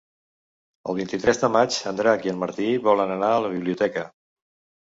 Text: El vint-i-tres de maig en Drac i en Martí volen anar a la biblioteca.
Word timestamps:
El 0.93 0.97
vint-i-tres 0.99 1.41
de 1.43 1.49
maig 1.57 1.77
en 1.91 1.99
Drac 2.01 2.27
i 2.29 2.31
en 2.33 2.39
Martí 2.45 2.73
volen 2.89 3.15
anar 3.19 3.31
a 3.37 3.45
la 3.47 3.53
biblioteca. 3.57 4.09